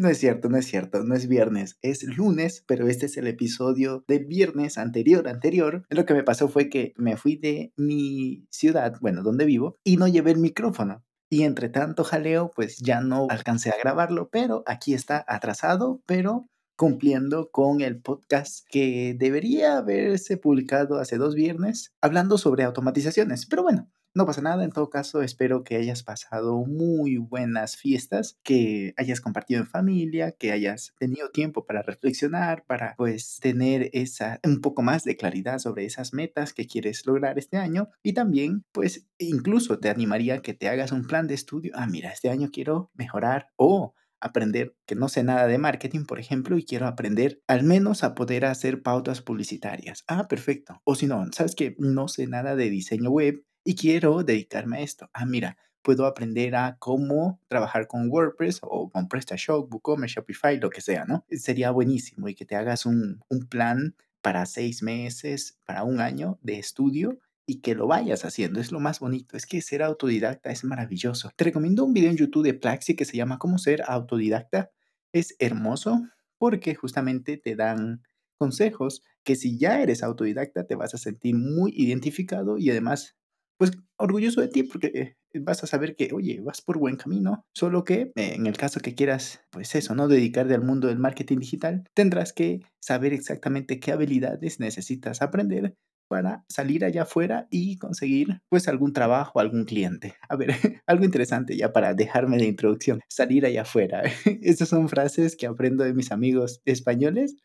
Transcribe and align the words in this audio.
no 0.00 0.08
es 0.08 0.18
cierto, 0.18 0.48
no 0.48 0.56
es 0.56 0.66
cierto, 0.66 1.04
no 1.04 1.14
es 1.14 1.28
viernes, 1.28 1.78
es 1.82 2.02
lunes, 2.02 2.64
pero 2.66 2.88
este 2.88 3.06
es 3.06 3.16
el 3.16 3.26
episodio 3.26 4.04
de 4.08 4.18
viernes 4.18 4.78
anterior, 4.78 5.28
anterior. 5.28 5.84
Lo 5.90 6.06
que 6.06 6.14
me 6.14 6.24
pasó 6.24 6.48
fue 6.48 6.68
que 6.68 6.94
me 6.96 7.16
fui 7.16 7.36
de 7.36 7.72
mi 7.76 8.46
ciudad, 8.50 8.94
bueno, 9.00 9.22
donde 9.22 9.44
vivo, 9.44 9.76
y 9.84 9.96
no 9.96 10.08
llevé 10.08 10.32
el 10.32 10.38
micrófono. 10.38 11.04
Y 11.28 11.44
entre 11.44 11.68
tanto 11.68 12.02
jaleo, 12.02 12.50
pues 12.54 12.78
ya 12.78 13.00
no 13.00 13.26
alcancé 13.30 13.70
a 13.70 13.78
grabarlo, 13.78 14.30
pero 14.30 14.64
aquí 14.66 14.94
está 14.94 15.24
atrasado, 15.28 16.02
pero 16.06 16.46
cumpliendo 16.76 17.50
con 17.50 17.82
el 17.82 18.00
podcast 18.00 18.66
que 18.70 19.14
debería 19.18 19.76
haberse 19.76 20.38
publicado 20.38 20.98
hace 20.98 21.18
dos 21.18 21.34
viernes, 21.34 21.92
hablando 22.00 22.38
sobre 22.38 22.64
automatizaciones. 22.64 23.46
Pero 23.46 23.62
bueno, 23.62 23.90
no 24.14 24.26
pasa 24.26 24.42
nada, 24.42 24.64
en 24.64 24.70
todo 24.72 24.90
caso 24.90 25.22
espero 25.22 25.64
que 25.64 25.76
hayas 25.76 26.02
pasado 26.02 26.64
muy 26.66 27.16
buenas 27.18 27.76
fiestas, 27.76 28.38
que 28.42 28.92
hayas 28.96 29.20
compartido 29.20 29.60
en 29.60 29.66
familia, 29.66 30.32
que 30.32 30.52
hayas 30.52 30.94
tenido 30.98 31.30
tiempo 31.30 31.64
para 31.66 31.82
reflexionar, 31.82 32.64
para 32.66 32.94
pues 32.96 33.38
tener 33.40 33.90
esa 33.92 34.40
un 34.44 34.60
poco 34.60 34.82
más 34.82 35.04
de 35.04 35.16
claridad 35.16 35.58
sobre 35.58 35.84
esas 35.84 36.12
metas 36.12 36.52
que 36.52 36.66
quieres 36.66 37.06
lograr 37.06 37.38
este 37.38 37.56
año 37.56 37.88
y 38.02 38.12
también 38.14 38.64
pues 38.72 39.06
incluso 39.18 39.78
te 39.78 39.88
animaría 39.90 40.42
que 40.42 40.54
te 40.54 40.68
hagas 40.68 40.92
un 40.92 41.06
plan 41.06 41.26
de 41.26 41.34
estudio. 41.34 41.72
Ah, 41.74 41.86
mira, 41.86 42.10
este 42.12 42.30
año 42.30 42.50
quiero 42.52 42.90
mejorar 42.94 43.48
o 43.56 43.94
aprender 44.20 44.76
que 44.86 44.94
no 44.94 45.08
sé 45.08 45.22
nada 45.22 45.46
de 45.46 45.58
marketing, 45.58 46.04
por 46.04 46.18
ejemplo, 46.20 46.58
y 46.58 46.64
quiero 46.64 46.86
aprender 46.86 47.40
al 47.46 47.62
menos 47.64 48.04
a 48.04 48.14
poder 48.14 48.44
hacer 48.44 48.82
pautas 48.82 49.22
publicitarias. 49.22 50.04
Ah, 50.08 50.28
perfecto. 50.28 50.80
O 50.84 50.94
si 50.94 51.06
no, 51.06 51.24
sabes 51.32 51.54
que 51.54 51.74
no 51.78 52.06
sé 52.08 52.26
nada 52.26 52.54
de 52.54 52.68
diseño 52.70 53.10
web 53.10 53.42
y 53.64 53.74
quiero 53.74 54.22
dedicarme 54.22 54.78
a 54.78 54.80
esto. 54.80 55.10
Ah, 55.12 55.26
mira, 55.26 55.56
puedo 55.82 56.06
aprender 56.06 56.54
a 56.54 56.76
cómo 56.78 57.40
trabajar 57.48 57.86
con 57.86 58.10
WordPress 58.10 58.60
o 58.62 58.90
con 58.90 59.08
PrestaShop, 59.08 59.72
WooCommerce, 59.72 60.16
Shopify, 60.16 60.58
lo 60.58 60.70
que 60.70 60.80
sea, 60.80 61.04
¿no? 61.04 61.24
Sería 61.30 61.70
buenísimo 61.70 62.28
y 62.28 62.34
que 62.34 62.44
te 62.44 62.56
hagas 62.56 62.86
un, 62.86 63.20
un 63.28 63.46
plan 63.46 63.94
para 64.22 64.46
seis 64.46 64.82
meses, 64.82 65.58
para 65.64 65.84
un 65.84 66.00
año 66.00 66.38
de 66.42 66.58
estudio 66.58 67.18
y 67.46 67.60
que 67.60 67.74
lo 67.74 67.86
vayas 67.86 68.24
haciendo. 68.24 68.60
Es 68.60 68.70
lo 68.70 68.80
más 68.80 69.00
bonito. 69.00 69.36
Es 69.36 69.46
que 69.46 69.60
ser 69.62 69.82
autodidacta 69.82 70.50
es 70.50 70.64
maravilloso. 70.64 71.30
Te 71.36 71.44
recomiendo 71.44 71.84
un 71.84 71.92
video 71.92 72.10
en 72.10 72.16
YouTube 72.16 72.44
de 72.44 72.54
Plaxi 72.54 72.94
que 72.94 73.04
se 73.04 73.16
llama 73.16 73.38
Cómo 73.38 73.58
ser 73.58 73.82
autodidacta. 73.86 74.70
Es 75.12 75.34
hermoso 75.38 76.02
porque 76.38 76.74
justamente 76.74 77.36
te 77.36 77.56
dan 77.56 78.02
consejos 78.38 79.02
que 79.24 79.36
si 79.36 79.58
ya 79.58 79.82
eres 79.82 80.02
autodidacta 80.02 80.66
te 80.66 80.74
vas 80.74 80.94
a 80.94 80.98
sentir 80.98 81.34
muy 81.34 81.72
identificado 81.74 82.56
y 82.56 82.70
además 82.70 83.16
pues 83.60 83.72
orgulloso 83.98 84.40
de 84.40 84.48
ti 84.48 84.62
porque 84.62 85.18
vas 85.34 85.62
a 85.62 85.66
saber 85.66 85.94
que, 85.94 86.14
oye, 86.14 86.40
vas 86.40 86.62
por 86.62 86.78
buen 86.78 86.96
camino, 86.96 87.44
solo 87.54 87.84
que 87.84 88.10
eh, 88.16 88.32
en 88.34 88.46
el 88.46 88.56
caso 88.56 88.80
que 88.80 88.94
quieras, 88.94 89.42
pues 89.50 89.74
eso, 89.74 89.94
¿no? 89.94 90.08
Dedicarte 90.08 90.54
al 90.54 90.64
mundo 90.64 90.88
del 90.88 90.98
marketing 90.98 91.40
digital, 91.40 91.84
tendrás 91.92 92.32
que 92.32 92.60
saber 92.80 93.12
exactamente 93.12 93.78
qué 93.78 93.92
habilidades 93.92 94.60
necesitas 94.60 95.20
aprender 95.20 95.74
para 96.08 96.42
salir 96.48 96.86
allá 96.86 97.02
afuera 97.02 97.48
y 97.50 97.76
conseguir 97.76 98.40
pues 98.48 98.66
algún 98.66 98.94
trabajo, 98.94 99.40
algún 99.40 99.66
cliente. 99.66 100.14
A 100.30 100.36
ver, 100.36 100.52
algo 100.86 101.04
interesante 101.04 101.54
ya 101.54 101.70
para 101.70 101.92
dejarme 101.92 102.38
de 102.38 102.46
introducción, 102.46 103.00
salir 103.10 103.44
allá 103.44 103.62
afuera. 103.62 104.04
Estas 104.40 104.70
son 104.70 104.88
frases 104.88 105.36
que 105.36 105.46
aprendo 105.46 105.84
de 105.84 105.92
mis 105.92 106.12
amigos 106.12 106.62
españoles 106.64 107.36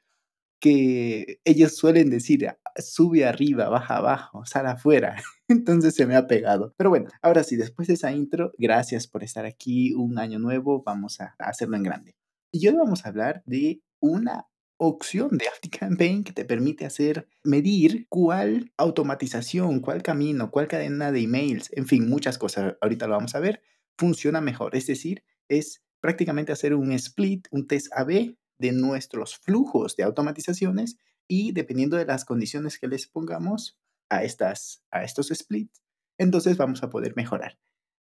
que 0.62 1.42
ellos 1.44 1.76
suelen 1.76 2.10
decir, 2.10 2.48
sube 2.78 3.26
arriba, 3.26 3.68
baja 3.68 3.98
abajo, 3.98 4.46
sal 4.46 4.68
afuera. 4.68 5.18
Entonces 5.50 5.96
se 5.96 6.06
me 6.06 6.16
ha 6.16 6.28
pegado. 6.28 6.74
Pero 6.78 6.90
bueno, 6.90 7.10
ahora 7.22 7.44
sí, 7.44 7.56
después 7.56 7.88
de 7.88 7.96
esa 7.96 8.12
intro, 8.12 8.52
gracias 8.58 9.08
por 9.08 9.24
estar 9.24 9.46
aquí, 9.46 9.94
un 9.94 10.18
año 10.18 10.40
nuevo, 10.40 10.84
vamos 10.84 11.22
a 11.22 11.36
hacerlo 11.40 11.78
en 11.78 11.84
grande. 11.84 12.16
Y 12.52 12.68
hoy 12.68 12.76
vamos 12.76 13.06
a 13.06 13.10
hablar 13.10 13.44
de 13.46 13.82
una 14.00 14.48
opción 14.78 15.38
de 15.38 15.48
ActiveCampaign 15.48 16.24
que 16.24 16.34
te 16.34 16.46
permite 16.46 16.86
hacer, 16.86 17.28
medir 17.44 18.08
cuál 18.10 18.72
automatización, 18.78 19.80
cuál 19.80 20.04
camino, 20.04 20.52
cuál 20.52 20.68
cadena 20.68 21.12
de 21.12 21.22
emails, 21.22 21.70
en 21.74 21.88
fin, 21.88 22.10
muchas 22.10 22.38
cosas, 22.38 22.76
ahorita 22.82 23.08
lo 23.08 23.14
vamos 23.16 23.36
a 23.36 23.40
ver, 23.40 23.62
funciona 23.98 24.42
mejor. 24.42 24.76
Es 24.76 24.88
decir, 24.88 25.24
es 25.48 25.82
prácticamente 26.02 26.52
hacer 26.52 26.76
un 26.76 26.92
split, 26.92 27.48
un 27.52 27.68
test 27.68 27.88
AB 27.94 28.36
de 28.58 28.72
nuestros 28.72 29.38
flujos 29.38 29.96
de 29.96 30.04
automatizaciones 30.04 30.98
y 31.28 31.52
dependiendo 31.52 31.98
de 31.98 32.06
las 32.06 32.26
condiciones 32.26 32.78
que 32.78 32.88
les 32.88 33.08
pongamos 33.08 33.80
a, 34.10 34.24
estas, 34.24 34.84
a 34.92 35.04
estos 35.04 35.28
splits, 35.28 35.82
entonces 36.18 36.58
vamos 36.58 36.84
a 36.84 36.90
poder 36.90 37.14
mejorar. 37.16 37.60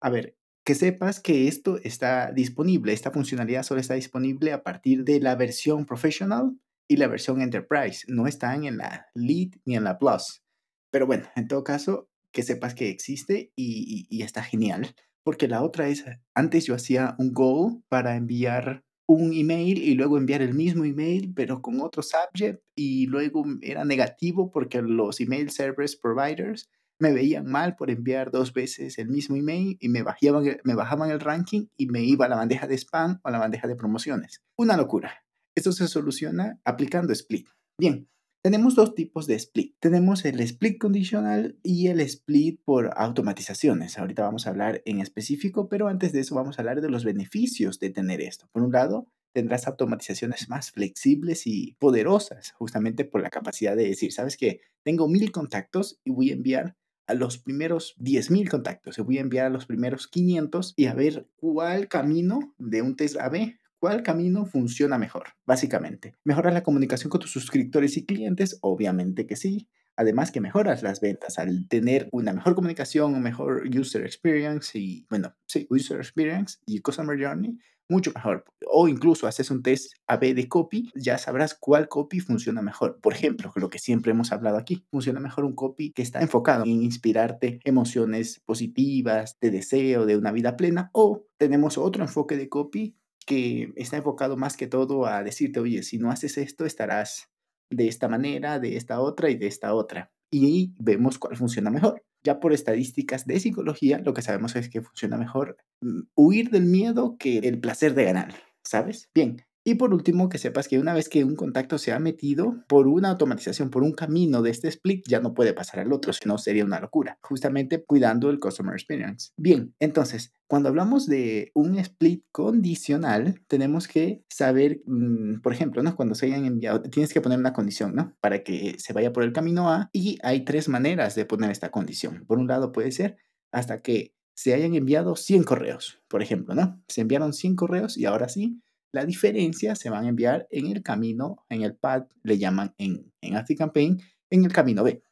A 0.01 0.11
ver, 0.11 0.37
que 0.65 0.75
sepas 0.75 1.21
que 1.21 1.49
esto 1.49 1.79
está 1.83 2.33
disponible, 2.33 2.93
esta 2.93 3.11
funcionalidad 3.11 3.63
solo 3.63 3.81
está 3.81 3.95
disponible 3.95 4.53
a 4.53 4.63
partir 4.63 5.05
de 5.05 5.21
la 5.21 5.37
versión 5.37 5.87
professional 5.87 6.59
y 6.89 6.97
la 6.97 7.09
versión 7.09 7.41
enterprise, 7.41 8.05
no 8.09 8.27
están 8.27 8.65
en 8.65 8.79
la 8.79 9.07
lead 9.15 9.51
ni 9.65 9.77
en 9.77 9.85
la 9.85 9.99
plus. 9.99 10.43
Pero 10.91 11.07
bueno, 11.07 11.29
en 11.37 11.49
todo 11.49 11.65
caso, 11.65 12.09
que 12.33 12.43
sepas 12.43 12.75
que 12.75 12.91
existe 12.91 13.53
y, 13.57 14.07
y 14.11 14.23
está 14.23 14.43
genial, 14.43 14.95
porque 15.25 15.49
la 15.49 15.63
otra 15.63 15.89
es, 15.89 16.05
antes 16.35 16.67
yo 16.67 16.75
hacía 16.75 17.17
un 17.19 17.33
goal 17.33 17.83
para 17.89 18.17
enviar 18.17 18.85
un 19.07 19.33
email 19.33 19.79
y 19.79 19.95
luego 19.95 20.19
enviar 20.19 20.43
el 20.43 20.55
mismo 20.55 20.85
email, 20.85 21.33
pero 21.35 21.63
con 21.63 21.81
otro 21.81 22.03
subject 22.03 22.63
y 22.75 23.07
luego 23.07 23.45
era 23.63 23.85
negativo 23.85 24.51
porque 24.51 24.83
los 24.83 25.21
email 25.21 25.51
service 25.51 25.97
providers 26.01 26.69
me 26.99 27.13
veían 27.13 27.47
mal 27.47 27.77
por 27.77 27.91
enviar 27.91 28.31
dos 28.31 28.53
veces 28.53 28.99
el 28.99 29.09
mismo 29.09 29.37
email 29.37 29.77
y 29.81 29.89
me 29.89 30.03
bajaban, 30.03 30.45
me 30.65 30.75
bajaban 30.75 31.11
el 31.11 31.21
ranking 31.21 31.67
y 31.77 31.87
me 31.87 32.03
iba 32.03 32.27
a 32.27 32.29
la 32.29 32.37
bandeja 32.37 32.67
de 32.67 32.77
spam 32.77 33.21
o 33.23 33.29
a 33.29 33.31
la 33.31 33.39
bandeja 33.39 33.69
de 33.69 33.77
promociones. 33.77 34.43
Una 34.57 34.77
locura. 34.77 35.23
Esto 35.55 35.73
se 35.73 35.89
soluciona 35.89 36.61
aplicando 36.65 37.13
Split. 37.13 37.49
Bien, 37.79 38.09
tenemos 38.47 38.77
dos 38.77 38.95
tipos 38.95 39.27
de 39.27 39.35
split. 39.35 39.75
Tenemos 39.81 40.25
el 40.25 40.39
split 40.39 40.79
condicional 40.79 41.59
y 41.65 41.89
el 41.89 41.99
split 41.99 42.61
por 42.65 42.93
automatizaciones. 42.97 43.99
Ahorita 43.99 44.23
vamos 44.23 44.47
a 44.47 44.51
hablar 44.51 44.83
en 44.85 45.01
específico, 45.01 45.69
pero 45.69 45.89
antes 45.89 46.13
de 46.13 46.21
eso 46.21 46.37
vamos 46.37 46.57
a 46.57 46.63
hablar 46.63 46.81
de 46.81 46.89
los 46.89 47.05
beneficios 47.05 47.81
de 47.81 47.91
tener 47.91 48.21
esto. 48.21 48.49
Por 48.53 48.63
un 48.63 48.71
lado, 48.71 49.09
tendrás 49.33 49.67
automatizaciones 49.67 50.49
más 50.49 50.71
flexibles 50.71 51.49
y 51.49 51.75
poderosas, 51.81 52.53
justamente 52.53 53.05
por 53.05 53.21
la 53.21 53.31
capacidad 53.31 53.75
de 53.75 53.89
decir, 53.89 54.13
sabes 54.13 54.37
que 54.37 54.61
tengo 54.85 55.09
mil 55.09 55.33
contactos 55.33 55.99
y 56.05 56.13
voy 56.13 56.31
a 56.31 56.35
enviar 56.35 56.77
a 57.09 57.15
los 57.15 57.39
primeros 57.39 57.97
10.000 57.99 58.49
contactos, 58.49 58.97
y 58.99 59.03
voy 59.03 59.19
a 59.19 59.23
enviar 59.23 59.47
a 59.47 59.51
los 59.51 59.67
primeros 59.67 60.07
500 60.07 60.75
y 60.77 60.87
a 60.87 60.95
ver 60.95 61.29
cuál 61.35 61.89
camino 61.89 62.55
de 62.59 62.83
un 62.83 62.95
test 62.95 63.17
AB 63.17 63.57
¿Cuál 63.87 64.03
camino 64.03 64.47
funciona 64.47 64.99
mejor? 64.99 65.29
Básicamente, 65.47 66.17
¿mejoras 66.25 66.53
la 66.53 66.65
comunicación 66.65 67.09
con 67.09 67.21
tus 67.21 67.31
suscriptores 67.31 67.97
y 67.97 68.05
clientes? 68.05 68.59
Obviamente 68.61 69.29
que 69.29 69.37
sí. 69.37 69.69
Además 69.95 70.33
que 70.33 70.41
mejoras 70.41 70.83
las 70.83 71.01
ventas 71.01 71.39
al 71.39 71.69
tener 71.69 72.09
una 72.11 72.33
mejor 72.33 72.57
comunicación, 72.57 73.15
un 73.15 73.23
mejor 73.23 73.63
user 73.69 74.03
experience 74.03 74.77
y, 74.77 75.07
bueno, 75.09 75.37
sí, 75.47 75.69
user 75.71 75.99
experience 75.99 76.59
y 76.67 76.81
customer 76.81 77.17
journey, 77.17 77.57
mucho 77.89 78.11
mejor. 78.13 78.45
O 78.67 78.89
incluso 78.89 79.29
haces 79.29 79.53
un 79.53 79.63
test 79.63 79.93
AB 80.09 80.35
de 80.35 80.49
copy, 80.49 80.91
ya 80.97 81.17
sabrás 81.17 81.55
cuál 81.55 81.87
copy 81.87 82.19
funciona 82.19 82.63
mejor. 82.63 82.99
Por 83.01 83.13
ejemplo, 83.13 83.53
lo 83.55 83.71
que 83.71 83.79
siempre 83.79 84.11
hemos 84.11 84.33
hablado 84.33 84.57
aquí, 84.57 84.85
funciona 84.91 85.21
mejor 85.21 85.45
un 85.45 85.55
copy 85.55 85.93
que 85.93 86.03
está 86.03 86.21
enfocado 86.23 86.65
en 86.65 86.83
inspirarte 86.83 87.61
emociones 87.63 88.43
positivas, 88.45 89.39
de 89.41 89.53
deseo, 89.53 90.07
de 90.07 90.17
una 90.17 90.33
vida 90.33 90.57
plena, 90.57 90.91
o 90.93 91.25
tenemos 91.37 91.79
otro 91.79 92.03
enfoque 92.03 92.37
de 92.37 92.49
copy 92.49 92.97
que 93.27 93.73
está 93.77 93.99
enfocado 93.99 94.37
más 94.37 94.57
que 94.57 94.67
todo 94.67 95.07
a 95.07 95.23
decirte, 95.23 95.61
oye, 95.61 95.83
si 95.83 95.99
no 95.99 96.11
haces 96.11 96.39
esto, 96.39 96.65
estarás 96.65 97.29
de 97.71 97.89
esta 97.89 98.09
manera, 98.09 98.59
de 98.59 98.77
esta 98.77 99.01
otra 99.01 99.31
y 99.31 99.37
de 99.37 99.49
esta 99.49 99.75
otra. 99.75 100.13
Y 100.31 100.75
vemos 100.79 101.19
cuál 101.19 101.37
funciona 101.37 101.71
mejor. 101.71 102.05
Ya 102.25 102.41
por 102.41 102.53
estadísticas 102.53 103.27
de 103.27 103.39
psicología, 103.41 103.99
lo 103.99 104.15
que 104.15 104.23
sabemos 104.23 104.57
es 104.57 104.69
que 104.69 104.81
funciona 104.81 105.19
mejor 105.19 105.59
mm, 105.81 106.03
huir 106.15 106.51
del 106.51 106.65
miedo 106.65 107.17
que 107.19 107.39
el 107.39 107.61
placer 107.61 107.95
de 107.95 108.05
ganar, 108.05 108.35
¿sabes? 108.65 109.11
Bien, 109.15 109.43
Y 109.69 109.75
por 109.75 109.93
último, 109.93 110.29
que 110.29 110.39
sepas 110.39 110.69
que 110.69 110.79
una 110.79 110.95
vez 110.95 111.09
que 111.09 111.25
un 111.25 111.35
contacto 111.35 111.77
se 111.77 111.91
ha 111.91 111.99
metido 111.99 112.63
por 112.69 112.87
una 112.87 113.09
automatización, 113.11 113.69
por 113.69 113.83
un 113.83 113.91
camino 113.91 114.41
de 114.41 114.51
este 114.51 114.69
split, 114.69 115.05
ya 115.09 115.19
no 115.19 115.35
puede 115.35 115.55
pasar 115.55 115.81
al 115.81 115.93
otro, 115.93 116.13
si 116.13 116.29
no 116.29 116.39
sería 116.39 116.65
una 116.65 116.79
locura, 116.79 117.19
justamente 117.21 117.85
cuidando 117.85 118.31
el 118.31 118.39
customer 118.39 118.75
experience. 118.75 119.33
Bien, 119.37 119.75
entonces, 119.81 120.33
cuando 120.47 120.69
hablamos 120.69 121.09
de 121.09 121.51
un 121.53 121.77
split 121.81 122.23
condicional, 122.31 123.43
tenemos 123.49 123.89
que 123.89 124.23
saber, 124.31 124.83
mm, 124.87 125.41
por 125.41 125.53
ejemplo, 125.53 125.83
¿no? 125.83 125.97
cuando 125.97 126.15
se 126.15 126.27
hayan 126.27 126.45
enviado, 126.45 126.83
tienes 126.83 127.13
que 127.13 127.21
poner 127.21 127.41
una 127.41 127.53
condición, 127.53 127.93
¿no? 127.97 128.15
Para 128.21 128.45
que 128.45 128.77
se 128.79 128.93
vaya 128.93 129.13
por 129.13 129.25
el 129.25 129.33
camino 129.33 129.69
A 129.69 129.91
y 129.93 130.17
hay 130.23 130.45
tres 130.45 130.69
maneras 130.69 131.17
de 131.17 131.25
poner 131.25 131.51
esta 131.51 131.73
condición. 131.73 132.25
Por 132.29 132.39
un 132.39 132.47
lado 132.47 132.71
puede 132.71 132.93
ser 132.93 133.17
hasta 133.51 133.83
que 133.83 134.15
se 134.37 134.55
hayan 134.55 134.75
enviado 134.75 135.17
100 135.17 135.43
correos, 135.43 136.03
por 136.09 136.23
ejemplo, 136.23 136.55
¿no? 136.55 136.81
Se 136.87 137.01
enviaron 137.01 137.33
100 137.33 137.57
correos 137.57 137.97
y 137.97 138.05
ahora 138.05 138.29
sí, 138.29 138.61
la 138.97 139.05
diferencia 139.05 139.77
se 139.77 139.91
van 139.91 140.07
a 140.07 140.09
enviar 140.09 140.49
en 140.51 140.69
el 140.69 140.83
camino, 140.83 141.45
en 141.51 141.61
el 141.61 141.77
pad, 141.77 142.05
le 142.23 142.39
llaman 142.39 142.75
en, 142.79 143.13
en 143.21 143.37
ActiveCampaign, 143.37 144.01
en 144.31 144.45
el 144.47 144.53
camino 144.55 144.83
B. 144.83 145.03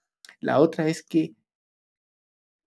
La 0.41 0.59
otra 0.59 0.89
es 0.89 1.03
que 1.03 1.35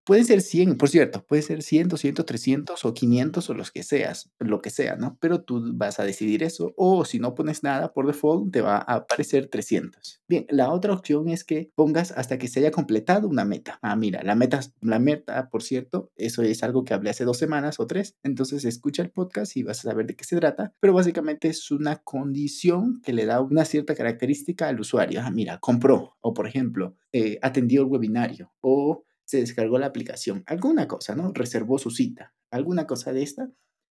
Puede 0.09 0.25
ser 0.25 0.41
100, 0.41 0.79
por 0.79 0.89
cierto, 0.89 1.23
puede 1.23 1.43
ser 1.43 1.63
100, 1.63 1.89
200, 1.89 2.25
300 2.25 2.83
o 2.87 2.95
500 2.95 3.51
o 3.51 3.53
los 3.53 3.71
que 3.71 3.83
seas, 3.83 4.31
lo 4.39 4.63
que 4.63 4.71
sea, 4.71 4.97
¿no? 4.97 5.19
Pero 5.21 5.43
tú 5.43 5.63
vas 5.75 6.01
a 6.01 6.05
decidir 6.05 6.43
eso 6.43 6.73
o 6.79 7.05
si 7.05 7.19
no 7.19 7.35
pones 7.35 7.63
nada 7.63 7.93
por 7.93 8.07
default 8.07 8.51
te 8.51 8.63
va 8.63 8.79
a 8.79 8.95
aparecer 8.95 9.49
300. 9.49 10.23
Bien, 10.27 10.47
la 10.49 10.73
otra 10.73 10.95
opción 10.95 11.29
es 11.29 11.45
que 11.45 11.71
pongas 11.75 12.13
hasta 12.13 12.39
que 12.39 12.49
se 12.49 12.61
haya 12.61 12.71
completado 12.71 13.29
una 13.29 13.45
meta. 13.45 13.79
Ah, 13.83 13.97
mira, 13.97 14.23
la 14.23 14.35
meta, 14.35 14.61
la 14.81 14.99
meta, 14.99 15.51
por 15.51 15.63
cierto, 15.63 16.11
eso 16.17 16.41
es 16.41 16.63
algo 16.63 16.85
que 16.85 16.95
hablé 16.95 17.11
hace 17.11 17.27
dos 17.27 17.37
semanas 17.37 17.79
o 17.79 17.87
tres, 17.87 18.17
entonces 18.23 18.65
escucha 18.65 19.03
el 19.03 19.11
podcast 19.11 19.59
y 19.59 19.63
vas 19.63 19.81
a 19.81 19.91
saber 19.91 20.07
de 20.07 20.17
qué 20.17 20.25
se 20.25 20.39
trata, 20.39 20.73
pero 20.81 20.95
básicamente 20.95 21.49
es 21.49 21.71
una 21.71 21.97
condición 21.97 23.03
que 23.05 23.13
le 23.13 23.27
da 23.27 23.43
una 23.43 23.67
cierta 23.67 23.95
característica 23.95 24.69
al 24.69 24.81
usuario. 24.81 25.21
Ah, 25.23 25.31
mira, 25.31 25.59
compró 25.59 26.17
o 26.23 26.33
por 26.33 26.47
ejemplo, 26.47 26.97
eh, 27.13 27.39
atendió 27.43 27.83
el 27.83 27.89
webinario 27.89 28.53
o 28.63 29.05
se 29.29 29.41
descargó 29.41 29.79
la 29.79 29.87
aplicación, 29.87 30.43
alguna 30.47 30.89
cosa, 30.89 31.15
¿no? 31.15 31.33
Reservó 31.35 31.79
su 31.79 31.91
cita, 31.91 32.35
alguna 32.51 32.87
cosa 32.87 33.13
de 33.13 33.23
esta, 33.23 33.51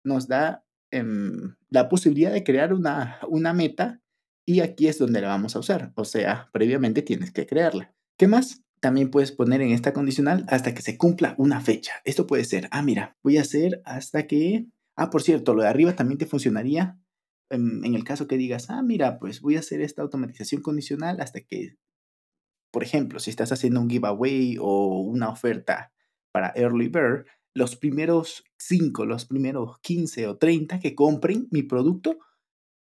nos 0.05 0.29
da 0.29 0.67
em, 0.91 1.57
la 1.71 1.89
posibilidad 1.89 2.31
de 2.31 2.45
crear 2.45 2.75
una, 2.75 3.19
una 3.27 3.55
meta 3.55 4.03
y 4.47 4.61
aquí 4.61 4.89
es 4.89 4.99
donde 4.99 5.23
la 5.23 5.29
vamos 5.29 5.57
a 5.57 5.61
usar. 5.61 5.93
O 5.97 6.05
sea, 6.05 6.51
previamente 6.53 7.01
tienes 7.01 7.33
que 7.33 7.47
crearla. 7.47 7.95
¿Qué 8.19 8.29
más? 8.29 8.63
También 8.81 9.11
puedes 9.11 9.33
poner 9.33 9.63
en 9.63 9.71
esta 9.71 9.95
condicional 9.95 10.45
hasta 10.49 10.75
que 10.75 10.83
se 10.83 10.99
cumpla 10.99 11.35
una 11.39 11.63
fecha. 11.63 11.95
Esto 12.05 12.27
puede 12.27 12.45
ser, 12.45 12.69
ah, 12.71 12.83
mira, 12.83 13.17
voy 13.23 13.39
a 13.39 13.43
hacer 13.43 13.81
hasta 13.87 14.27
que... 14.27 14.67
Ah, 14.97 15.09
por 15.09 15.23
cierto, 15.23 15.55
lo 15.55 15.63
de 15.63 15.69
arriba 15.69 15.97
también 15.97 16.19
te 16.19 16.27
funcionaría 16.27 16.99
en, 17.49 17.83
en 17.87 17.95
el 17.95 18.05
caso 18.05 18.27
que 18.27 18.37
digas, 18.37 18.69
ah, 18.69 18.83
mira, 18.83 19.19
pues 19.19 19.41
voy 19.41 19.57
a 19.57 19.61
hacer 19.61 19.81
esta 19.81 20.03
automatización 20.03 20.61
condicional 20.61 21.23
hasta 21.23 21.41
que 21.41 21.79
por 22.73 22.83
ejemplo, 22.83 23.21
si 23.21 23.31
estás 23.31 23.53
haciendo 23.53 23.81
un 23.81 23.91
giveaway 23.91 24.57
o 24.59 25.01
una 25.01 25.29
oferta 25.29 25.93
para 26.33 26.53
Early 26.57 26.89
Bird, 26.89 27.27
los 27.55 27.77
primeros 27.77 28.45
5, 28.59 29.05
los 29.05 29.27
primeros 29.27 29.79
15 29.83 30.27
o 30.27 30.39
30 30.39 30.81
que 30.81 30.95
compren 30.95 31.49
mi 31.51 31.63
producto, 31.63 32.19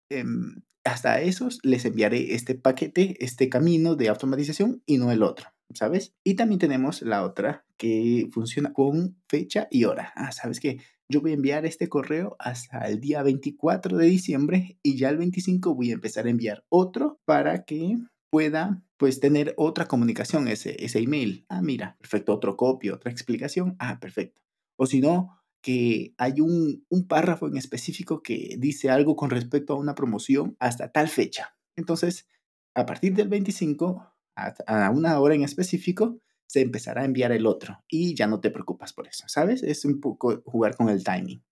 em, 0.09 0.63
hasta 0.83 1.21
esos 1.21 1.59
les 1.63 1.85
enviaré 1.85 2.33
este 2.33 2.55
paquete, 2.55 3.23
este 3.23 3.49
camino 3.49 3.95
de 3.95 4.09
automatización 4.09 4.81
y 4.85 4.97
no 4.97 5.11
el 5.11 5.21
otro, 5.21 5.49
¿sabes? 5.73 6.15
Y 6.23 6.35
también 6.35 6.59
tenemos 6.59 7.01
la 7.03 7.23
otra 7.23 7.65
que 7.77 8.29
funciona 8.31 8.73
con 8.73 9.21
fecha 9.27 9.67
y 9.69 9.83
hora. 9.83 10.11
Ah, 10.15 10.31
¿sabes 10.31 10.59
qué? 10.59 10.79
Yo 11.09 11.21
voy 11.21 11.31
a 11.31 11.35
enviar 11.35 11.65
este 11.65 11.87
correo 11.87 12.35
hasta 12.39 12.87
el 12.87 12.99
día 12.99 13.21
24 13.21 13.97
de 13.97 14.07
diciembre 14.07 14.79
y 14.81 14.97
ya 14.97 15.09
el 15.09 15.17
25 15.17 15.75
voy 15.75 15.91
a 15.91 15.95
empezar 15.95 16.25
a 16.25 16.31
enviar 16.31 16.65
otro 16.69 17.19
para 17.25 17.63
que 17.63 17.97
pueda 18.29 18.83
pues 18.97 19.19
tener 19.19 19.53
otra 19.57 19.87
comunicación 19.87 20.47
ese, 20.47 20.83
ese 20.83 20.99
email. 20.99 21.45
Ah, 21.49 21.61
mira, 21.61 21.97
perfecto, 21.99 22.33
otro 22.33 22.57
copio, 22.57 22.95
otra 22.95 23.11
explicación. 23.11 23.75
Ah, 23.79 23.99
perfecto. 23.99 24.41
O 24.75 24.85
si 24.85 25.01
no, 25.01 25.37
que 25.61 26.13
hay 26.17 26.41
un, 26.41 26.85
un 26.89 27.07
párrafo 27.07 27.47
en 27.47 27.57
específico 27.57 28.21
que 28.21 28.55
dice 28.57 28.89
algo 28.89 29.15
con 29.15 29.29
respecto 29.29 29.73
a 29.73 29.77
una 29.77 29.95
promoción 29.95 30.55
hasta 30.59 30.91
tal 30.91 31.09
fecha. 31.09 31.55
Entonces, 31.75 32.27
a 32.73 32.85
partir 32.85 33.13
del 33.15 33.27
25, 33.27 34.13
a, 34.35 34.91
una 34.91 35.19
hora 35.19 35.35
en 35.35 35.43
específico, 35.43 36.19
se 36.45 36.61
empezará 36.61 37.01
a 37.01 37.05
enviar 37.05 37.31
el 37.31 37.45
otro 37.45 37.83
y 37.87 38.15
ya 38.15 38.27
no 38.27 38.39
te 38.39 38.51
preocupas 38.51 38.93
por 38.93 39.07
eso, 39.07 39.25
¿sabes? 39.27 39.63
Es 39.63 39.83
un 39.83 39.99
poco 39.99 40.41
jugar 40.45 40.75
con 40.75 40.89
el 40.89 41.03
timing. 41.03 41.43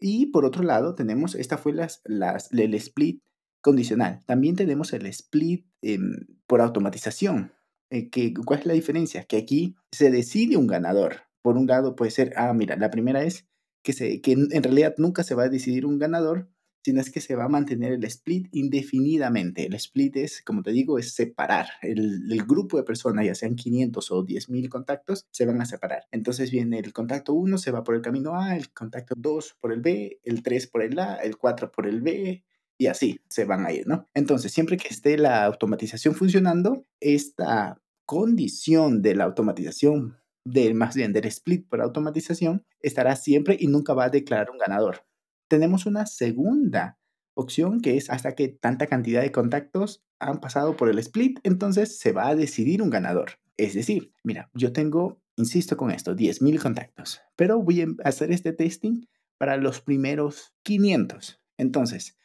y 0.00 0.26
por 0.26 0.44
otro 0.44 0.62
lado, 0.62 0.94
tenemos, 0.94 1.34
esta 1.34 1.58
fue 1.58 1.72
las, 1.72 2.00
las, 2.04 2.52
el 2.52 2.74
split 2.74 3.22
condicional. 3.66 4.22
También 4.26 4.54
tenemos 4.54 4.92
el 4.92 5.06
split 5.06 5.66
em, 5.82 6.28
por 6.46 6.60
automatización. 6.60 7.52
Eh, 7.90 8.10
que, 8.10 8.32
¿Cuál 8.32 8.60
es 8.60 8.66
la 8.66 8.74
diferencia? 8.74 9.24
Que 9.24 9.38
aquí 9.38 9.74
se 9.90 10.12
decide 10.12 10.56
un 10.56 10.68
ganador. 10.68 11.22
Por 11.42 11.56
un 11.56 11.66
lado 11.66 11.96
puede 11.96 12.12
ser, 12.12 12.32
ah, 12.36 12.52
mira, 12.54 12.76
la 12.76 12.90
primera 12.90 13.24
es 13.24 13.48
que, 13.82 13.92
se, 13.92 14.20
que 14.20 14.32
en 14.32 14.62
realidad 14.62 14.94
nunca 14.98 15.24
se 15.24 15.34
va 15.34 15.44
a 15.44 15.48
decidir 15.48 15.84
un 15.84 15.98
ganador, 15.98 16.48
sino 16.84 17.00
es 17.00 17.10
que 17.10 17.20
se 17.20 17.34
va 17.34 17.46
a 17.46 17.48
mantener 17.48 17.94
el 17.94 18.04
split 18.04 18.46
indefinidamente. 18.52 19.66
El 19.66 19.74
split 19.74 20.16
es, 20.18 20.42
como 20.42 20.62
te 20.62 20.70
digo, 20.70 21.00
es 21.00 21.12
separar. 21.12 21.66
El, 21.82 22.44
grupo 22.46 22.76
de 22.76 22.84
personas, 22.84 23.26
ya 23.26 23.34
sean 23.34 23.56
500 23.56 24.12
o 24.12 24.24
10.000 24.24 24.68
contactos, 24.68 25.26
se 25.32 25.44
van 25.44 25.60
a 25.60 25.66
separar. 25.66 26.06
Entonces 26.12 26.52
viene 26.52 26.78
el 26.78 26.92
contacto 26.92 27.34
1, 27.34 27.58
se 27.58 27.72
va 27.72 27.82
por 27.82 27.96
el 27.96 28.02
camino 28.02 28.40
A, 28.40 28.56
el 28.56 28.72
contacto 28.72 29.16
2 29.18 29.56
por 29.60 29.72
el 29.72 29.80
B, 29.80 30.20
el 30.22 30.44
3 30.44 30.68
por 30.68 30.82
el 30.82 30.96
A, 31.00 31.16
el 31.16 31.36
4 31.36 31.72
por 31.72 31.88
el 31.88 32.02
B, 32.02 32.44
y 32.78 32.86
así 32.86 33.20
se 33.28 33.44
van 33.44 33.66
a 33.66 33.72
ir, 33.72 33.86
¿no? 33.86 34.08
Entonces, 34.14 34.52
siempre 34.52 34.76
que 34.76 34.88
esté 34.88 35.16
la 35.18 35.44
automatización 35.44 36.14
funcionando, 36.14 36.84
esta 37.00 37.80
condición 38.04 39.02
de 39.02 39.14
la 39.14 39.24
automatización, 39.24 40.18
del 40.44 40.74
más 40.74 40.94
bien 40.94 41.12
del 41.12 41.26
split 41.26 41.68
por 41.68 41.80
automatización, 41.80 42.64
estará 42.80 43.16
siempre 43.16 43.56
y 43.58 43.66
nunca 43.66 43.94
va 43.94 44.04
a 44.04 44.10
declarar 44.10 44.50
un 44.50 44.58
ganador. 44.58 45.04
Tenemos 45.48 45.86
una 45.86 46.06
segunda 46.06 46.98
opción 47.34 47.80
que 47.80 47.96
es 47.96 48.10
hasta 48.10 48.34
que 48.34 48.48
tanta 48.48 48.86
cantidad 48.86 49.22
de 49.22 49.32
contactos 49.32 50.04
han 50.18 50.40
pasado 50.40 50.76
por 50.76 50.88
el 50.88 50.98
split, 50.98 51.40
entonces 51.42 51.98
se 51.98 52.12
va 52.12 52.28
a 52.28 52.36
decidir 52.36 52.82
un 52.82 52.90
ganador. 52.90 53.32
Es 53.56 53.74
decir, 53.74 54.12
mira, 54.22 54.50
yo 54.54 54.72
tengo, 54.72 55.20
insisto 55.36 55.76
con 55.76 55.90
esto, 55.90 56.14
10.000 56.14 56.60
contactos, 56.60 57.20
pero 57.36 57.60
voy 57.60 57.82
a 57.82 57.86
hacer 58.04 58.30
este 58.32 58.52
testing 58.52 59.06
para 59.38 59.56
los 59.56 59.80
primeros 59.80 60.54
500. 60.62 61.40
Entonces, 61.58 62.16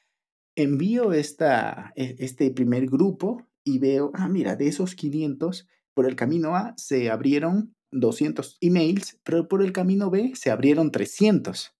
envío 0.55 1.13
esta, 1.13 1.93
e, 1.95 2.15
este 2.19 2.51
primer 2.51 2.87
grupo 2.87 3.47
y 3.63 3.79
veo, 3.79 4.11
ah, 4.13 4.27
mira, 4.27 4.55
de 4.55 4.67
esos 4.67 4.95
500, 4.95 5.67
por 5.93 6.07
el 6.07 6.15
camino 6.15 6.55
A 6.55 6.73
se 6.77 7.09
abrieron 7.09 7.75
200 7.91 8.57
emails, 8.61 9.19
pero 9.23 9.47
por 9.47 9.61
el 9.61 9.73
camino 9.73 10.09
B 10.09 10.31
se 10.35 10.51
abrieron 10.51 10.91
300. 10.91 11.75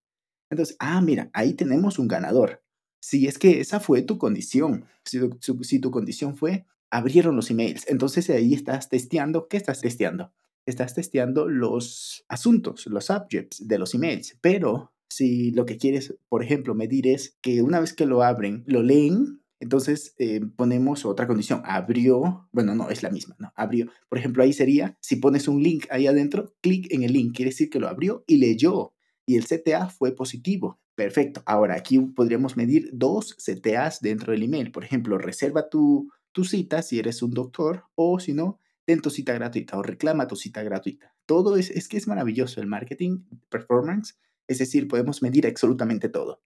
Entonces, 0.49 0.75
ah, 0.79 1.01
mira, 1.01 1.29
ahí 1.33 1.53
tenemos 1.53 1.97
un 1.97 2.07
ganador. 2.07 2.63
Si 3.01 3.27
es 3.27 3.39
que 3.39 3.61
esa 3.61 3.79
fue 3.79 4.01
tu 4.03 4.17
condición, 4.17 4.85
si 5.05 5.19
tu, 5.19 5.63
si 5.63 5.79
tu 5.79 5.89
condición 5.89 6.35
fue, 6.35 6.65
abrieron 6.91 7.35
los 7.35 7.49
emails, 7.49 7.85
entonces 7.87 8.29
ahí 8.29 8.53
estás 8.53 8.89
testeando, 8.89 9.47
¿qué 9.47 9.57
estás 9.57 9.81
testeando? 9.81 10.33
Estás 10.65 10.93
testeando 10.93 11.47
los 11.47 12.25
asuntos, 12.27 12.85
los 12.85 13.05
subjects 13.05 13.67
de 13.67 13.79
los 13.79 13.95
emails, 13.95 14.37
pero 14.41 14.93
si 15.11 15.51
lo 15.51 15.65
que 15.65 15.77
quieres, 15.77 16.15
por 16.29 16.41
ejemplo, 16.41 16.73
medir 16.73 17.05
es 17.05 17.37
que 17.41 17.61
una 17.61 17.81
vez 17.81 17.93
que 17.93 18.05
lo 18.05 18.23
abren, 18.23 18.63
lo 18.65 18.81
leen, 18.81 19.41
entonces 19.59 20.15
eh, 20.17 20.39
ponemos 20.55 21.05
otra 21.05 21.27
condición, 21.27 21.61
abrió, 21.65 22.47
bueno, 22.53 22.75
no, 22.75 22.89
es 22.89 23.03
la 23.03 23.09
misma, 23.09 23.35
¿no? 23.37 23.51
Abrió. 23.57 23.87
Por 24.07 24.17
ejemplo, 24.17 24.41
ahí 24.41 24.53
sería, 24.53 24.97
si 25.01 25.17
pones 25.17 25.49
un 25.49 25.61
link 25.61 25.85
ahí 25.89 26.07
adentro, 26.07 26.55
clic 26.61 26.87
en 26.93 27.03
el 27.03 27.11
link, 27.11 27.35
quiere 27.35 27.51
decir 27.51 27.69
que 27.69 27.81
lo 27.81 27.89
abrió 27.89 28.23
y 28.25 28.37
leyó, 28.37 28.93
y 29.25 29.35
el 29.35 29.45
CTA 29.45 29.89
fue 29.89 30.15
positivo. 30.15 30.79
Perfecto. 30.95 31.43
Ahora, 31.45 31.75
aquí 31.75 31.99
podríamos 31.99 32.55
medir 32.55 32.89
dos 32.93 33.35
CTAs 33.35 33.99
dentro 33.99 34.31
del 34.31 34.43
email. 34.43 34.71
Por 34.71 34.85
ejemplo, 34.85 35.17
reserva 35.17 35.69
tu, 35.69 36.09
tu 36.31 36.45
cita 36.45 36.81
si 36.83 36.99
eres 36.99 37.21
un 37.21 37.31
doctor, 37.31 37.83
o 37.95 38.17
si 38.19 38.33
no, 38.33 38.59
ten 38.85 39.01
tu 39.01 39.09
cita 39.09 39.33
gratuita 39.33 39.77
o 39.77 39.83
reclama 39.83 40.27
tu 40.27 40.37
cita 40.37 40.63
gratuita. 40.63 41.13
Todo 41.25 41.57
es, 41.57 41.69
es 41.69 41.89
que 41.89 41.97
es 41.97 42.07
maravilloso 42.07 42.61
el 42.61 42.67
marketing 42.67 43.23
performance 43.49 44.15
es 44.51 44.59
decir, 44.59 44.87
podemos 44.87 45.21
medir 45.21 45.47
absolutamente 45.47 46.09
todo. 46.09 46.41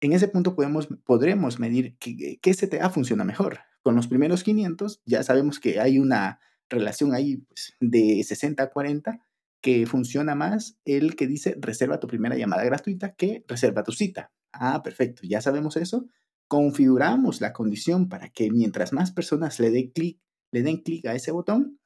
En 0.00 0.12
ese 0.12 0.28
punto 0.28 0.54
podemos, 0.54 0.88
podremos 1.04 1.58
medir 1.58 1.96
qué, 1.98 2.38
qué 2.40 2.54
CTA 2.54 2.90
funciona 2.90 3.24
mejor. 3.24 3.60
Con 3.82 3.94
los 3.96 4.08
primeros 4.08 4.42
500 4.42 5.02
ya 5.04 5.22
sabemos 5.22 5.60
que 5.60 5.80
hay 5.80 5.98
una 5.98 6.40
relación 6.68 7.14
ahí 7.14 7.38
pues, 7.38 7.74
de 7.80 8.22
60 8.24 8.62
a 8.62 8.70
40 8.70 9.20
que 9.60 9.86
funciona 9.86 10.34
más 10.34 10.78
el 10.84 11.16
que 11.16 11.26
dice 11.26 11.56
reserva 11.58 12.00
tu 12.00 12.06
primera 12.06 12.36
llamada 12.36 12.64
gratuita 12.64 13.14
que 13.14 13.44
reserva 13.48 13.82
tu 13.82 13.92
cita. 13.92 14.32
Ah, 14.52 14.82
perfecto, 14.82 15.22
ya 15.24 15.40
sabemos 15.40 15.76
eso. 15.76 16.06
Configuramos 16.48 17.40
la 17.40 17.52
condición 17.52 18.08
para 18.08 18.28
que 18.28 18.50
mientras 18.50 18.92
más 18.92 19.10
personas 19.10 19.58
le, 19.60 19.70
den 19.70 19.90
clic, 19.90 20.20
le 20.52 20.62
den 20.62 20.82
clic 20.82 21.06
a 21.06 21.14
ese 21.14 21.30
botón, 21.30 21.78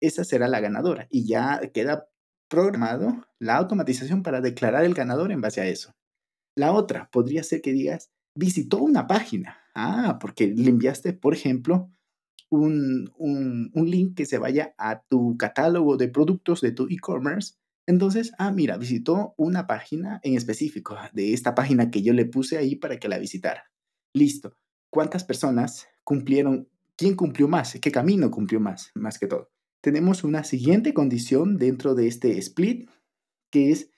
esa 0.00 0.24
será 0.24 0.48
la 0.48 0.60
ganadora 0.60 1.08
y 1.10 1.26
ya 1.26 1.60
queda 1.72 2.08
programado 2.48 3.26
la 3.38 3.56
automatización 3.56 4.22
para 4.22 4.40
declarar 4.40 4.84
el 4.84 4.94
ganador 4.94 5.32
en 5.32 5.40
base 5.40 5.60
a 5.60 5.66
eso. 5.66 5.94
La 6.56 6.72
otra 6.72 7.08
podría 7.10 7.42
ser 7.42 7.60
que 7.62 7.72
digas, 7.72 8.10
visitó 8.34 8.78
una 8.78 9.06
página. 9.06 9.58
Ah, 9.74 10.18
porque 10.20 10.46
le 10.46 10.70
enviaste, 10.70 11.12
por 11.12 11.34
ejemplo, 11.34 11.90
un, 12.50 13.12
un, 13.16 13.70
un 13.74 13.90
link 13.90 14.16
que 14.16 14.26
se 14.26 14.38
vaya 14.38 14.74
a 14.78 15.02
tu 15.02 15.36
catálogo 15.36 15.96
de 15.96 16.08
productos 16.08 16.60
de 16.60 16.72
tu 16.72 16.86
e-commerce. 16.88 17.54
Entonces, 17.86 18.32
ah, 18.38 18.52
mira, 18.52 18.76
visitó 18.76 19.34
una 19.36 19.66
página 19.66 20.20
en 20.22 20.36
específico, 20.36 20.96
de 21.12 21.32
esta 21.32 21.54
página 21.54 21.90
que 21.90 22.02
yo 22.02 22.12
le 22.12 22.24
puse 22.24 22.56
ahí 22.56 22.76
para 22.76 22.98
que 22.98 23.08
la 23.08 23.18
visitara. 23.18 23.64
Listo. 24.14 24.56
¿Cuántas 24.90 25.24
personas 25.24 25.88
cumplieron? 26.04 26.68
¿Quién 26.96 27.16
cumplió 27.16 27.48
más? 27.48 27.76
¿Qué 27.80 27.90
camino 27.90 28.30
cumplió 28.30 28.60
más? 28.60 28.92
Más 28.94 29.18
que 29.18 29.26
todo. 29.26 29.50
Tenemos 29.84 30.24
una 30.24 30.44
siguiente 30.44 30.94
condición 30.94 31.58
dentro 31.58 31.94
de 31.94 32.06
este 32.06 32.38
split, 32.38 32.88
que 33.50 33.70
es 33.70 33.90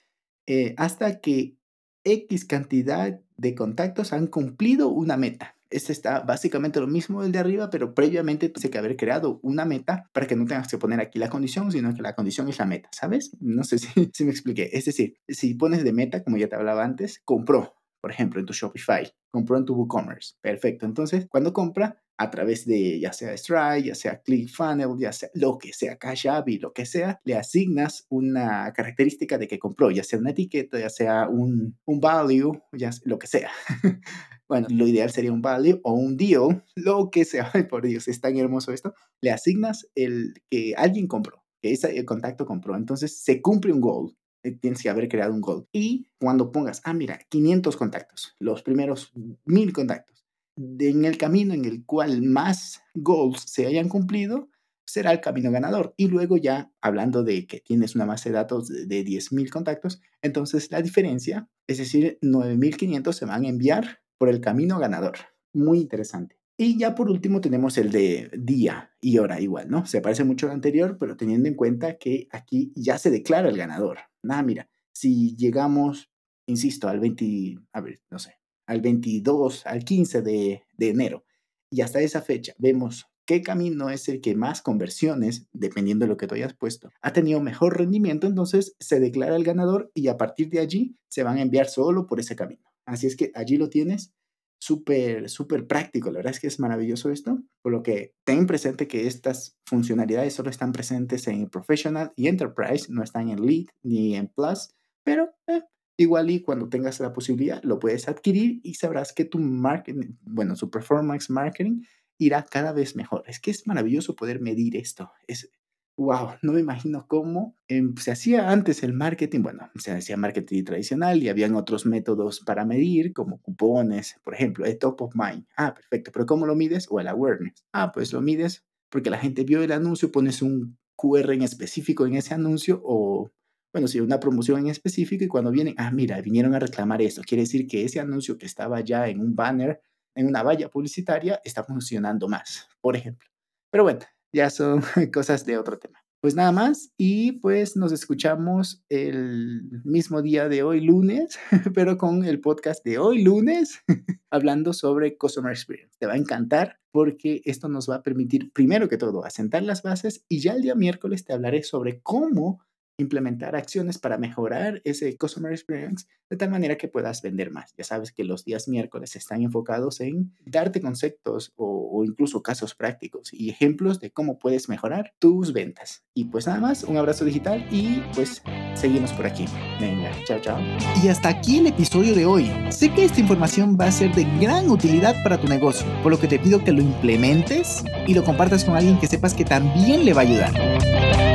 eh, 0.45 0.75
hasta 0.75 1.21
que 1.21 1.55
X 2.03 2.43
cantidad 2.43 3.21
de 3.37 3.55
contactos 3.55 4.11
han 4.11 4.27
cumplido 4.27 4.89
una 4.89 5.15
meta. 5.15 5.55
Este 5.69 5.93
está 5.93 6.19
básicamente 6.19 6.81
lo 6.81 6.87
mismo 6.87 7.23
del 7.23 7.31
de 7.31 7.39
arriba, 7.39 7.69
pero 7.69 7.95
previamente 7.95 8.49
tuve 8.49 8.69
que 8.69 8.77
haber 8.77 8.97
creado 8.97 9.39
una 9.43 9.63
meta 9.63 10.09
para 10.11 10.27
que 10.27 10.35
no 10.35 10.43
tengas 10.43 10.67
que 10.67 10.77
poner 10.77 10.99
aquí 10.99 11.19
la 11.19 11.29
condición, 11.29 11.71
sino 11.71 11.95
que 11.95 12.01
la 12.01 12.15
condición 12.15 12.49
es 12.49 12.59
la 12.59 12.65
meta, 12.65 12.89
¿sabes? 12.91 13.37
No 13.39 13.63
sé 13.63 13.77
si, 13.79 14.11
si 14.13 14.25
me 14.25 14.31
expliqué. 14.31 14.69
Es 14.73 14.83
decir, 14.83 15.15
si 15.29 15.53
pones 15.53 15.85
de 15.85 15.93
meta, 15.93 16.21
como 16.21 16.35
ya 16.35 16.49
te 16.49 16.57
hablaba 16.57 16.83
antes, 16.83 17.21
compró, 17.23 17.75
por 18.01 18.11
ejemplo, 18.11 18.41
en 18.41 18.45
tu 18.45 18.51
Shopify, 18.51 19.09
compró 19.31 19.57
en 19.57 19.63
tu 19.63 19.73
WooCommerce. 19.73 20.35
Perfecto. 20.41 20.85
Entonces, 20.85 21.27
cuando 21.29 21.53
compra, 21.53 22.03
a 22.17 22.31
través 22.31 22.65
de 22.65 22.99
ya 22.99 23.13
sea 23.13 23.37
Stripe, 23.37 23.83
ya 23.83 23.95
sea 23.95 24.21
ClickFunnels, 24.21 24.99
ya 24.99 25.11
sea 25.11 25.29
lo 25.33 25.57
que 25.57 25.71
sea, 25.71 25.97
Cash 25.97 26.27
App 26.27 26.49
y 26.49 26.57
lo 26.57 26.73
que 26.73 26.85
sea, 26.85 27.21
le 27.23 27.35
asignas 27.35 28.05
una 28.09 28.73
característica 28.73 29.37
de 29.37 29.47
que 29.47 29.59
compró, 29.59 29.91
ya 29.91 30.03
sea 30.03 30.19
una 30.19 30.31
etiqueta, 30.31 30.79
ya 30.79 30.89
sea 30.89 31.29
un, 31.29 31.77
un 31.85 31.99
value, 31.99 32.59
ya 32.71 32.91
sea, 32.91 33.03
lo 33.05 33.19
que 33.19 33.27
sea. 33.27 33.51
bueno, 34.49 34.67
lo 34.71 34.87
ideal 34.87 35.11
sería 35.11 35.31
un 35.31 35.41
value 35.41 35.79
o 35.83 35.93
un 35.93 36.17
deal, 36.17 36.63
lo 36.75 37.11
que 37.11 37.23
sea. 37.23 37.51
Ay, 37.53 37.63
por 37.63 37.85
Dios, 37.85 38.07
es 38.07 38.19
tan 38.19 38.35
hermoso 38.37 38.73
esto. 38.73 38.93
Le 39.21 39.31
asignas 39.31 39.87
el 39.93 40.33
que 40.49 40.73
alguien 40.75 41.07
compró, 41.07 41.43
que 41.61 41.71
ese 41.71 41.97
el 41.97 42.05
contacto 42.05 42.45
compró. 42.45 42.75
Entonces 42.75 43.15
se 43.23 43.41
cumple 43.41 43.73
un 43.73 43.81
goal. 43.81 44.17
Eh, 44.43 44.51
tienes 44.51 44.81
que 44.81 44.89
haber 44.89 45.07
creado 45.07 45.33
un 45.33 45.41
goal. 45.41 45.67
Y 45.71 46.07
cuando 46.19 46.51
pongas, 46.51 46.81
ah, 46.83 46.93
mira, 46.93 47.19
500 47.29 47.75
contactos, 47.75 48.35
los 48.39 48.63
primeros 48.63 49.11
1000 49.45 49.73
contactos 49.73 50.16
en 50.57 51.05
el 51.05 51.17
camino 51.17 51.53
en 51.53 51.65
el 51.65 51.85
cual 51.85 52.21
más 52.21 52.81
goals 52.93 53.41
se 53.45 53.65
hayan 53.65 53.89
cumplido, 53.89 54.49
será 54.85 55.11
el 55.11 55.21
camino 55.21 55.51
ganador. 55.51 55.93
Y 55.97 56.07
luego 56.07 56.37
ya 56.37 56.71
hablando 56.81 57.23
de 57.23 57.45
que 57.45 57.59
tienes 57.59 57.95
una 57.95 58.05
base 58.05 58.29
de 58.29 58.35
datos 58.35 58.67
de 58.67 59.05
10.000 59.05 59.49
contactos, 59.49 60.01
entonces 60.21 60.71
la 60.71 60.81
diferencia, 60.81 61.49
es 61.67 61.77
decir, 61.77 62.17
9.500 62.21 63.13
se 63.13 63.25
van 63.25 63.45
a 63.45 63.49
enviar 63.49 63.99
por 64.17 64.29
el 64.29 64.41
camino 64.41 64.79
ganador. 64.79 65.17
Muy 65.53 65.79
interesante. 65.79 66.39
Y 66.59 66.79
ya 66.79 66.95
por 66.95 67.11
último 67.11 67.39
tenemos 67.39 67.77
el 67.77 67.91
de 67.91 68.31
día 68.35 68.91
y 68.99 69.19
hora 69.19 69.39
igual, 69.39 69.69
¿no? 69.69 69.85
Se 69.85 70.01
parece 70.01 70.23
mucho 70.23 70.47
al 70.47 70.53
anterior, 70.53 70.97
pero 70.99 71.15
teniendo 71.15 71.47
en 71.47 71.55
cuenta 71.55 71.97
que 71.97 72.27
aquí 72.31 72.73
ya 72.75 72.97
se 72.97 73.11
declara 73.11 73.49
el 73.49 73.57
ganador. 73.57 73.99
Nada, 74.23 74.41
mira, 74.41 74.69
si 74.91 75.35
llegamos, 75.35 76.09
insisto, 76.47 76.87
al 76.87 76.99
20, 76.99 77.59
a 77.73 77.81
ver, 77.81 77.99
no 78.09 78.17
sé, 78.17 78.37
al 78.67 78.81
22, 78.81 79.65
al 79.65 79.83
15 79.83 80.21
de, 80.21 80.63
enero. 80.77 81.25
Y 81.69 81.81
hasta 81.81 81.99
esa 81.99 82.21
fecha 82.21 82.53
vemos 82.59 83.07
qué 83.25 83.41
camino 83.41 83.89
es 83.89 84.07
el 84.07 84.21
que 84.21 84.35
más 84.35 84.61
conversiones, 84.61 85.47
dependiendo 85.51 86.05
de 86.05 86.09
lo 86.09 86.17
que 86.17 86.27
tú 86.27 86.35
hayas 86.35 86.53
puesto, 86.53 86.91
ha 87.01 87.11
tenido 87.11 87.41
mejor 87.41 87.77
rendimiento, 87.77 88.27
entonces 88.27 88.75
se 88.79 88.99
declara 88.99 89.35
el 89.35 89.43
ganador 89.43 89.91
y 89.93 90.07
a 90.07 90.17
partir 90.17 90.49
de 90.49 90.59
allí 90.59 90.95
se 91.09 91.23
van 91.23 91.37
a 91.37 91.41
enviar 91.41 91.67
solo 91.67 92.07
por 92.07 92.19
ese 92.19 92.35
camino. 92.35 92.63
Así 92.85 93.07
es 93.07 93.17
que 93.17 93.31
allí 93.33 93.57
lo 93.57 93.69
tienes, 93.69 94.13
súper, 94.59 95.29
súper 95.29 95.67
práctico. 95.67 96.09
La 96.09 96.17
verdad 96.17 96.31
es 96.31 96.39
que 96.39 96.47
es 96.47 96.59
maravilloso 96.59 97.11
esto, 97.11 97.43
por 97.61 97.71
lo 97.71 97.83
que 97.83 98.13
ten 98.23 98.47
presente 98.47 98.87
que 98.87 99.07
estas 99.07 99.57
funcionalidades 99.65 100.33
solo 100.33 100.49
están 100.49 100.71
presentes 100.71 101.27
en 101.27 101.49
Professional 101.49 102.13
y 102.15 102.27
Enterprise, 102.27 102.87
no 102.89 103.03
están 103.03 103.29
en 103.29 103.45
Lead 103.45 103.67
ni 103.83 104.15
en 104.15 104.27
Plus, 104.27 104.69
pero 105.03 105.33
eh, 105.47 105.63
Igual 105.97 106.29
y 106.29 106.41
cuando 106.41 106.69
tengas 106.69 106.99
la 106.99 107.11
posibilidad 107.11 107.61
lo 107.63 107.79
puedes 107.79 108.07
adquirir 108.07 108.59
y 108.63 108.75
sabrás 108.75 109.13
que 109.13 109.25
tu 109.25 109.39
marketing, 109.39 110.15
bueno, 110.21 110.55
su 110.55 110.69
performance 110.69 111.29
marketing 111.31 111.81
irá 112.19 112.43
cada 112.43 112.71
vez 112.71 112.95
mejor. 112.95 113.23
Es 113.27 113.39
que 113.39 113.51
es 113.51 113.65
maravilloso 113.67 114.15
poder 114.15 114.39
medir 114.39 114.75
esto. 114.75 115.11
Es, 115.27 115.51
wow, 115.97 116.35
no 116.43 116.53
me 116.53 116.59
imagino 116.59 117.07
cómo 117.07 117.55
em, 117.67 117.95
se 117.97 118.11
hacía 118.11 118.51
antes 118.51 118.83
el 118.83 118.93
marketing. 118.93 119.41
Bueno, 119.41 119.71
se 119.75 119.91
hacía 119.91 120.17
marketing 120.17 120.63
tradicional 120.63 121.21
y 121.23 121.29
habían 121.29 121.55
otros 121.55 121.85
métodos 121.87 122.41
para 122.41 122.63
medir, 122.65 123.13
como 123.13 123.41
cupones, 123.41 124.15
por 124.23 124.35
ejemplo, 124.35 124.65
el 124.65 124.77
top 124.77 125.01
of 125.01 125.15
mind. 125.15 125.45
Ah, 125.57 125.73
perfecto, 125.73 126.11
pero 126.13 126.25
¿cómo 126.27 126.45
lo 126.45 126.55
mides? 126.55 126.87
O 126.91 126.99
el 126.99 127.07
awareness. 127.07 127.65
Ah, 127.73 127.91
pues 127.91 128.13
lo 128.13 128.21
mides 128.21 128.63
porque 128.89 129.09
la 129.09 129.17
gente 129.17 129.43
vio 129.43 129.63
el 129.63 129.71
anuncio, 129.71 130.11
pones 130.11 130.41
un 130.41 130.77
QR 130.95 131.33
en 131.33 131.41
específico 131.41 132.05
en 132.05 132.15
ese 132.15 132.33
anuncio 132.33 132.81
o 132.83 133.31
bueno, 133.77 133.87
si 133.87 133.99
una 133.99 134.19
promoción 134.19 134.61
en 134.61 134.67
específico 134.69 135.23
y 135.23 135.27
cuando 135.27 135.51
vienen, 135.51 135.75
ah, 135.77 135.91
mira, 135.91 136.19
vinieron 136.19 136.55
a 136.55 136.59
reclamar 136.59 136.99
esto, 136.99 137.21
quiere 137.21 137.43
decir 137.43 137.67
que 137.67 137.83
ese 137.83 137.99
anuncio 137.99 138.35
que 138.35 138.47
estaba 138.47 138.81
ya 138.81 139.07
en 139.07 139.19
un 139.19 139.35
banner, 139.35 139.83
en 140.15 140.25
una 140.25 140.41
valla 140.41 140.67
publicitaria, 140.67 141.39
está 141.45 141.63
funcionando 141.63 142.27
más, 142.27 142.67
por 142.81 142.95
ejemplo. 142.95 143.29
Pero 143.69 143.83
bueno, 143.83 143.99
ya 144.33 144.49
son 144.49 144.81
cosas 145.13 145.45
de 145.45 145.59
otro 145.59 145.77
tema. 145.77 145.99
Pues 146.19 146.33
nada 146.33 146.51
más 146.51 146.91
y 146.97 147.33
pues 147.33 147.77
nos 147.77 147.91
escuchamos 147.91 148.83
el 148.89 149.61
mismo 149.83 150.23
día 150.23 150.49
de 150.49 150.63
hoy 150.63 150.81
lunes, 150.81 151.37
pero 151.75 151.99
con 151.99 152.25
el 152.25 152.41
podcast 152.41 152.83
de 152.83 152.97
hoy 152.97 153.21
lunes, 153.21 153.83
hablando 154.31 154.73
sobre 154.73 155.17
Customer 155.17 155.51
Experience. 155.51 155.95
Te 155.99 156.07
va 156.07 156.13
a 156.13 156.17
encantar 156.17 156.79
porque 156.91 157.43
esto 157.45 157.69
nos 157.69 157.87
va 157.87 157.97
a 157.97 158.01
permitir, 158.01 158.51
primero 158.53 158.89
que 158.89 158.97
todo, 158.97 159.23
asentar 159.23 159.61
las 159.61 159.83
bases 159.83 160.25
y 160.27 160.39
ya 160.39 160.53
el 160.53 160.63
día 160.63 160.73
miércoles 160.73 161.25
te 161.25 161.33
hablaré 161.33 161.61
sobre 161.61 162.01
cómo 162.01 162.65
implementar 162.97 163.55
acciones 163.55 163.97
para 163.97 164.17
mejorar 164.17 164.81
ese 164.83 165.15
customer 165.17 165.51
experience 165.51 166.05
de 166.29 166.35
tal 166.35 166.49
manera 166.49 166.77
que 166.77 166.87
puedas 166.87 167.21
vender 167.21 167.51
más. 167.51 167.73
Ya 167.77 167.83
sabes 167.83 168.11
que 168.11 168.23
los 168.23 168.43
días 168.43 168.67
miércoles 168.67 169.15
están 169.15 169.43
enfocados 169.43 170.01
en 170.01 170.33
darte 170.45 170.81
conceptos 170.81 171.53
o, 171.55 172.03
incluso 172.03 172.43
casos 172.43 172.75
prácticos 172.75 173.33
y 173.33 173.49
ejemplos 173.49 173.99
de 173.99 174.11
cómo 174.11 174.39
puedes 174.39 174.69
mejorar 174.69 175.13
tus 175.19 175.53
ventas. 175.53 176.03
Y 176.13 176.25
pues 176.25 176.47
nada 176.47 176.59
más, 176.59 176.83
un 176.83 176.97
abrazo 176.97 177.25
digital 177.25 177.65
y 177.71 178.01
pues 178.13 178.41
seguimos 178.75 179.13
por 179.13 179.25
aquí. 179.25 179.45
Venga, 179.79 180.11
chao, 180.25 180.39
chao. 180.41 180.59
Y 181.03 181.07
hasta 181.07 181.29
aquí 181.29 181.59
el 181.59 181.67
episodio 181.67 182.13
de 182.15 182.25
hoy. 182.25 182.51
Sé 182.69 182.93
que 182.93 183.05
esta 183.05 183.19
información 183.19 183.77
va 183.79 183.85
a 183.85 183.91
ser 183.91 184.13
de 184.13 184.25
gran 184.39 184.69
utilidad 184.69 185.15
para 185.23 185.39
tu 185.39 185.47
negocio, 185.47 185.87
por 186.03 186.11
lo 186.11 186.19
que 186.19 186.27
te 186.27 186.39
pido 186.39 186.63
que 186.63 186.71
lo 186.71 186.81
implementes 186.81 187.83
y 188.05 188.13
lo 188.13 188.23
compartas 188.23 188.63
con 188.63 188.75
alguien 188.75 188.99
que 188.99 189.07
sepas 189.07 189.33
que 189.33 189.45
también 189.45 190.05
le 190.05 190.13
va 190.13 190.21
a 190.21 190.25
ayudar. 190.25 191.26